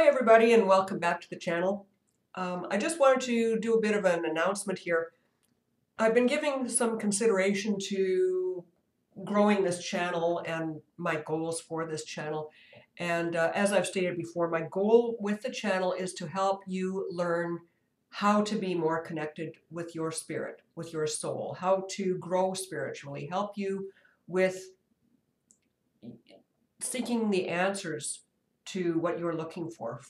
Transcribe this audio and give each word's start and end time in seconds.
everybody 0.00 0.52
and 0.52 0.66
welcome 0.66 0.98
back 0.98 1.20
to 1.20 1.28
the 1.28 1.36
channel. 1.36 1.86
Um, 2.34 2.66
I 2.70 2.78
just 2.78 2.98
wanted 2.98 3.20
to 3.26 3.58
do 3.60 3.74
a 3.74 3.80
bit 3.80 3.94
of 3.94 4.04
an 4.04 4.24
announcement 4.24 4.78
here. 4.78 5.12
I've 5.98 6.14
been 6.14 6.26
giving 6.26 6.66
some 6.68 6.98
consideration 6.98 7.76
to 7.88 8.64
growing 9.22 9.62
this 9.62 9.84
channel 9.84 10.42
and 10.46 10.80
my 10.96 11.16
goals 11.16 11.60
for 11.60 11.84
this 11.84 12.04
channel. 12.04 12.50
And 12.96 13.36
uh, 13.36 13.52
as 13.54 13.72
I've 13.72 13.86
stated 13.86 14.16
before, 14.16 14.48
my 14.48 14.62
goal 14.70 15.16
with 15.20 15.42
the 15.42 15.50
channel 15.50 15.92
is 15.92 16.14
to 16.14 16.26
help 16.26 16.62
you 16.66 17.06
learn 17.10 17.58
how 18.08 18.42
to 18.42 18.56
be 18.56 18.74
more 18.74 19.02
connected 19.02 19.56
with 19.70 19.94
your 19.94 20.10
spirit, 20.10 20.62
with 20.74 20.92
your 20.92 21.06
soul, 21.06 21.56
how 21.60 21.84
to 21.90 22.16
grow 22.18 22.54
spiritually, 22.54 23.28
help 23.30 23.58
you 23.58 23.90
with 24.26 24.70
seeking 26.80 27.30
the 27.30 27.48
answers 27.48 28.20
to 28.66 28.98
what 28.98 29.18
you're 29.18 29.34
looking 29.34 29.70
for 29.70 30.00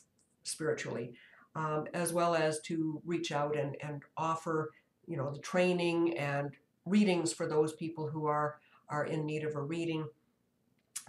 spiritually, 0.42 1.14
um, 1.54 1.86
as 1.94 2.12
well 2.12 2.34
as 2.34 2.60
to 2.60 3.00
reach 3.04 3.32
out 3.32 3.56
and, 3.56 3.76
and 3.82 4.02
offer, 4.16 4.70
you 5.06 5.16
know, 5.16 5.30
the 5.30 5.40
training 5.40 6.16
and 6.18 6.56
readings 6.84 7.32
for 7.32 7.46
those 7.46 7.72
people 7.72 8.08
who 8.08 8.26
are, 8.26 8.58
are 8.88 9.06
in 9.06 9.24
need 9.24 9.44
of 9.44 9.54
a 9.54 9.62
reading, 9.62 10.06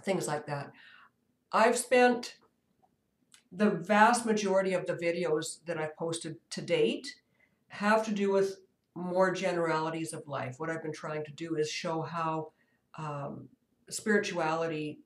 things 0.02 0.28
like 0.28 0.46
that. 0.46 0.72
I've 1.52 1.76
spent 1.76 2.36
the 3.52 3.70
vast 3.70 4.26
majority 4.26 4.74
of 4.74 4.86
the 4.86 4.94
videos 4.94 5.64
that 5.66 5.78
I've 5.78 5.96
posted 5.96 6.36
to 6.50 6.62
date 6.62 7.14
have 7.68 8.04
to 8.06 8.12
do 8.12 8.32
with 8.32 8.58
more 8.94 9.32
generalities 9.32 10.12
of 10.12 10.26
life. 10.26 10.56
What 10.58 10.70
I've 10.70 10.82
been 10.82 10.92
trying 10.92 11.24
to 11.24 11.32
do 11.32 11.56
is 11.56 11.70
show 11.70 12.02
how 12.02 12.52
um, 12.96 13.48
spirituality 13.90 14.98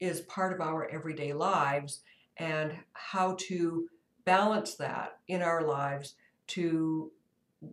is 0.00 0.20
part 0.22 0.52
of 0.52 0.60
our 0.60 0.88
everyday 0.88 1.32
lives 1.32 2.00
and 2.36 2.72
how 2.92 3.36
to 3.38 3.88
balance 4.24 4.74
that 4.74 5.18
in 5.26 5.42
our 5.42 5.66
lives 5.66 6.14
to 6.46 7.10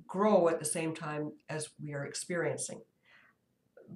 grow 0.08 0.48
at 0.48 0.60
the 0.60 0.66
same 0.66 0.96
time 0.96 1.32
as 1.50 1.70
we 1.82 1.94
are 1.94 2.06
experiencing. 2.06 2.82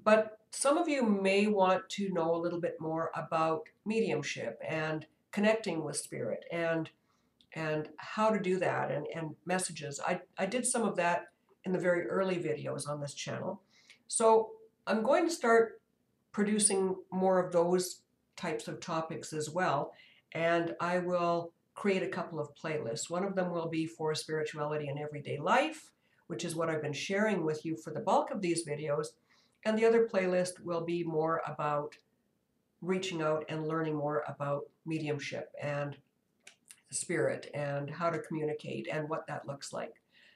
But 0.03 0.37
some 0.51 0.77
of 0.77 0.87
you 0.87 1.03
may 1.03 1.47
want 1.47 1.89
to 1.89 2.11
know 2.13 2.35
a 2.35 2.37
little 2.41 2.59
bit 2.59 2.75
more 2.79 3.11
about 3.15 3.63
mediumship 3.85 4.59
and 4.67 5.05
connecting 5.31 5.83
with 5.83 5.97
spirit 5.97 6.43
and 6.51 6.89
and 7.53 7.89
how 7.97 8.29
to 8.29 8.39
do 8.39 8.59
that 8.59 8.91
and, 8.91 9.07
and 9.15 9.35
messages. 9.45 9.99
I, 10.05 10.21
I 10.37 10.45
did 10.45 10.67
some 10.67 10.83
of 10.83 10.95
that 10.97 11.29
in 11.65 11.71
the 11.71 11.79
very 11.79 12.05
early 12.05 12.35
videos 12.35 12.87
on 12.87 13.01
this 13.01 13.15
channel. 13.15 13.61
So 14.07 14.51
I'm 14.85 15.01
going 15.01 15.27
to 15.27 15.33
start 15.33 15.81
producing 16.31 16.95
more 17.11 17.43
of 17.43 17.51
those 17.51 18.01
types 18.39 18.67
of 18.67 18.79
topics 18.79 19.33
as 19.33 19.49
well. 19.49 19.93
And 20.31 20.75
I 20.79 20.99
will 20.99 21.51
create 21.75 22.03
a 22.03 22.07
couple 22.07 22.39
of 22.39 22.55
playlists. 22.55 23.09
One 23.09 23.23
of 23.23 23.35
them 23.35 23.51
will 23.51 23.67
be 23.67 23.85
for 23.85 24.15
spirituality 24.15 24.87
and 24.87 24.99
everyday 24.99 25.37
life, 25.37 25.91
which 26.27 26.45
is 26.45 26.55
what 26.55 26.69
I've 26.69 26.81
been 26.81 26.93
sharing 26.93 27.45
with 27.45 27.65
you 27.65 27.75
for 27.75 27.91
the 27.91 27.99
bulk 27.99 28.31
of 28.31 28.41
these 28.41 28.67
videos. 28.67 29.07
And 29.65 29.77
the 29.77 29.85
other 29.85 30.07
playlist 30.07 30.59
will 30.63 30.81
be 30.81 31.03
more 31.03 31.41
about 31.45 31.95
reaching 32.81 33.21
out 33.21 33.45
and 33.49 33.67
learning 33.67 33.95
more 33.95 34.23
about 34.27 34.63
mediumship 34.85 35.51
and 35.61 35.97
spirit 36.91 37.49
and 37.53 37.89
how 37.89 38.09
to 38.09 38.19
communicate 38.19 38.87
and 38.91 39.09
what 39.09 39.27
that 39.27 39.47
looks 39.47 39.73
like. 39.73 39.95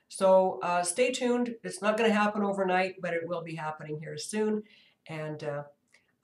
So 0.09 0.59
uh, 0.61 0.83
stay 0.83 1.11
tuned. 1.11 1.55
It's 1.63 1.81
not 1.81 1.97
going 1.97 2.09
to 2.09 2.15
happen 2.15 2.43
overnight, 2.43 2.95
but 3.01 3.13
it 3.13 3.27
will 3.27 3.41
be 3.41 3.55
happening 3.55 3.97
here 3.99 4.17
soon. 4.17 4.63
And 5.07 5.43
uh, 5.43 5.63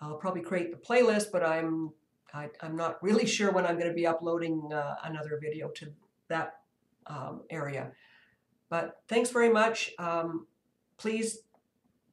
I'll 0.01 0.17
probably 0.17 0.41
create 0.41 0.71
the 0.71 0.77
playlist, 0.77 1.27
but 1.31 1.43
I'm 1.43 1.91
I, 2.33 2.49
am 2.61 2.75
not 2.75 3.01
really 3.01 3.25
sure 3.37 3.51
when 3.51 3.65
I'm 3.65 3.75
going 3.75 3.89
to 3.89 3.93
be 3.93 4.07
uploading 4.07 4.71
uh, 4.73 4.95
another 5.03 5.39
video 5.41 5.69
to 5.69 5.91
that 6.27 6.59
um, 7.07 7.41
area. 7.49 7.91
But 8.69 9.01
thanks 9.07 9.31
very 9.31 9.49
much. 9.49 9.91
Um, 9.97 10.45
please 10.97 11.39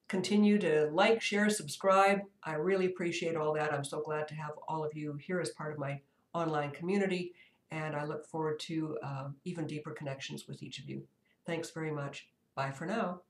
continue 0.09 0.59
to 0.59 0.88
like, 0.93 1.21
share, 1.21 1.50
subscribe. 1.50 2.21
I 2.43 2.55
really 2.55 2.87
appreciate 2.87 3.37
all 3.37 3.53
that. 3.55 3.72
I'm 3.72 3.84
so 3.84 4.00
glad 4.00 4.28
to 4.28 4.34
have 4.34 4.53
all 4.69 4.84
of 4.84 4.94
you 4.94 5.19
here 5.21 5.41
as 5.41 5.50
part 5.50 5.72
of 5.72 5.78
my 5.78 6.00
online 6.32 6.71
community, 6.71 7.34
and 7.71 7.94
I 7.97 8.05
look 8.05 8.25
forward 8.27 8.61
to 8.61 8.97
uh, 9.03 9.28
even 9.44 9.66
deeper 9.66 9.91
connections 9.91 10.47
with 10.47 10.62
each 10.62 10.78
of 10.78 10.88
you. 10.88 11.03
Thanks 11.44 11.71
very 11.71 11.91
much. 11.91 12.28
Bye 12.55 12.71
for 12.71 12.87
now. 12.87 13.21